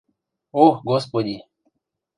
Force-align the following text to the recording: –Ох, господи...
–Ох, 0.63 0.75
господи... 0.89 1.37